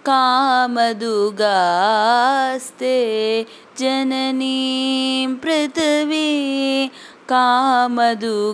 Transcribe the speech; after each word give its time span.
कामदुगास्ते। 0.09 2.97
जननीं 3.79 5.35
पृथिवी 5.35 6.91
कामदुगास्ते 7.33 8.53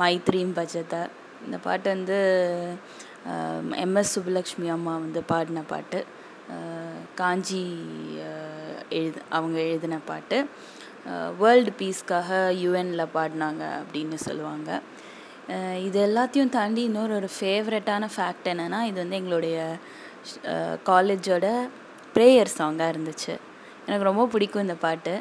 மைத்ரீம் 0.00 0.52
பஜத்தை. 0.58 1.02
இந்த 1.46 1.58
பாட்டு 1.66 1.88
வந்து 1.96 2.18
எம்எஸ் 3.84 4.14
சுப்புலக்ஷ்மி 4.16 4.70
அம்மா 4.76 4.94
வந்து 5.04 5.22
பாடின 5.32 5.62
பாட்டு. 5.74 6.00
காஞ்சி 7.20 7.64
எழுது 9.00 9.22
அவங்க 9.38 9.58
எழுதின 9.68 10.00
பாட்டு. 10.10 10.38
வேர்ல்டு 11.42 11.74
பீஸ்க்காக 11.82 12.40
யூஎனில் 12.64 13.12
பாடினாங்க 13.18 13.62
அப்படின்னு 13.82 14.18
சொல்லுவாங்க. 14.28 14.70
இது 15.86 15.98
எல்லாத்தையும் 16.08 16.54
தாண்டி 16.56 16.82
இன்னொரு 16.88 17.12
ஒரு 17.20 17.28
ஃபேவரட்டான 17.36 18.08
ஃபேக்ட் 18.16 18.50
என்னென்னா 18.52 18.80
இது 18.90 18.98
வந்து 19.02 19.18
எங்களுடைய 19.20 19.56
காலேஜோட 20.90 21.46
ப்ரேயர் 22.14 22.50
சாங்காக 22.58 22.92
இருந்துச்சு. 22.92 23.34
எனக்கு 23.86 24.08
ரொம்ப 24.10 24.24
பிடிக்கும் 24.32 24.64
இந்த 24.66 24.76
பாட்டு. 24.84 25.14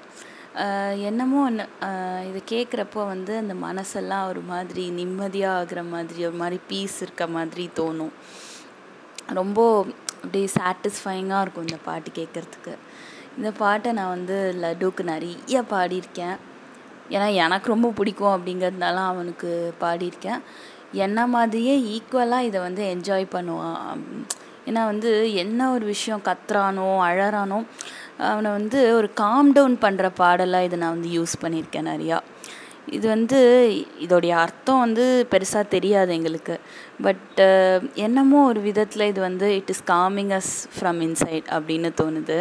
என்னமோ 1.09 1.39
ஒன்று 1.47 1.65
இது 2.29 2.39
கேட்குறப்போ 2.53 3.01
வந்து 3.13 3.33
அந்த 3.41 3.53
மனசெல்லாம் 3.67 4.27
ஒரு 4.31 4.41
மாதிரி 4.51 4.83
நிம்மதியாக 4.99 5.59
ஆகிற 5.59 5.81
மாதிரி 5.93 6.25
ஒரு 6.29 6.37
மாதிரி 6.41 6.59
பீஸ் 6.69 6.97
இருக்க 7.05 7.27
மாதிரி 7.37 7.65
தோணும். 7.79 8.13
ரொம்ப 9.39 9.59
அப்படியே 10.23 10.47
சாட்டிஸ்ஃபைங்காக 10.59 11.43
இருக்கும் 11.43 11.67
இந்த 11.67 11.79
பாட்டு 11.87 12.11
கேட்குறதுக்கு 12.19 12.73
இந்த 13.37 13.49
பாட்டை 13.63 13.89
நான் 13.99 14.15
வந்து 14.17 14.37
லட்டுவுக்கு 14.63 15.03
நிறைய 15.13 15.61
பாடியிருக்கேன். 15.73 16.37
ஏன்னா 17.15 17.27
எனக்கு 17.45 17.73
ரொம்ப 17.73 17.89
பிடிக்கும் 17.99 18.35
அப்படிங்கிறதுனால 18.35 18.97
அவனுக்கு 19.11 19.49
பாடியிருக்கேன். 19.83 20.41
என்ன 21.05 21.27
மாதிரியே 21.35 21.75
ஈக்குவலாக 21.95 22.47
இதை 22.49 22.59
வந்து 22.67 22.83
என்ஜாய் 22.93 23.25
பண்ணுவான். 23.35 24.03
ஏன்னா 24.69 24.81
வந்து 24.91 25.09
என்ன 25.43 25.69
ஒரு 25.75 25.85
விஷயம் 25.93 26.25
கத்துறானோ 26.27 26.87
அழறானோ 27.09 27.59
அவனை 28.29 28.49
வந்து 28.51 28.79
ஒரு 28.95 29.09
காம் 29.23 29.51
டவுன் 29.57 29.75
பண்ணுற 29.83 30.07
பாடலாக 30.21 30.67
இதை 30.67 30.77
நான் 30.79 30.95
வந்து 30.97 31.11
யூஸ் 31.17 31.35
பண்ணியிருக்கேன் 31.43 31.89
நிறையா. 31.91 32.17
இது 32.97 33.05
வந்து 33.07 33.39
இதோடைய 34.05 34.33
அர்த்தம் 34.43 34.83
வந்து 34.85 35.05
பெருசாக 35.31 35.65
தெரியாது 35.75 36.11
எங்களுக்கு. 36.17 36.55
பட் 37.05 37.39
என்னமோ 38.05 38.39
ஒரு 38.51 38.61
விதத்தில் 38.67 39.09
இது 39.11 39.19
வந்து 39.27 39.47
it 39.59 39.71
is 39.73 39.83
coming 39.93 40.33
as 40.39 40.53
from 40.75 41.01
inside 41.07 41.47
அப்படின்னு 41.57 41.91
தோணுது. 42.01 42.39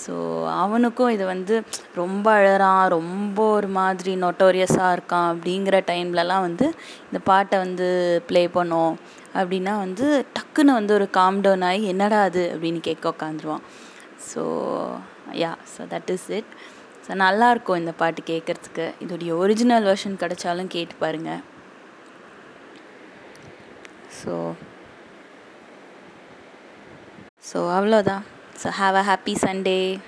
ஸோ 0.00 0.14
அவனுக்கும் 0.62 1.12
இது 1.14 1.24
வந்து 1.26 1.54
ரொம்ப 2.00 2.26
அழறான் 2.38 2.82
ரொம்ப 2.96 3.38
ஒரு 3.56 3.68
மாதிரி 3.78 4.12
நொட்டோரியஸாக 4.24 4.94
இருக்கான் 4.96 5.28
அப்படிங்கிற 5.32 5.76
டைம்லலாம் 5.90 6.44
வந்து 6.46 6.66
இந்த 7.06 7.18
பாட்டை 7.30 7.58
வந்து 7.64 7.88
ப்ளே 8.28 8.42
பண்ணோம் 8.56 8.94
அப்படின்னா 9.38 9.74
வந்து 9.84 10.06
டக்குன்னு 10.36 10.78
வந்து 10.80 10.92
ஒரு 10.98 11.10
காம் 11.18 11.40
டவுன் 11.40 11.66
ஆகி 11.70 11.84
என்னடா 11.94 12.20
அது 12.28 12.42
அப்படின்னு 12.54 12.80
கேட்க 12.88 13.14
உட்காந்துருவான். 13.14 13.64
So 14.30 14.42
yeah 15.42 15.52
so 15.74 15.82
that 15.94 16.10
is 16.16 16.30
it 16.38 16.52
so 17.06 17.14
நல்லாயிருக்கும் 17.24 17.80
இந்த 17.82 17.92
பாட்டு 18.00 18.22
கேட்குறதுக்கு. 18.32 18.86
இதோடைய 19.04 19.32
ஒரிஜினல் 19.42 19.86
வெர்ஷன் 19.90 20.20
கிடச்சாலும் 20.22 20.72
கேட்டு 20.76 20.96
பாருங்கள் 21.04 21.42
ஸோ 24.20 24.34
ஸோ 27.50 27.58
அவ்வளோதான். 27.76 28.24
So 28.58 28.72
have 28.72 28.96
a 28.96 29.04
happy 29.04 29.36
Sunday. 29.36 30.00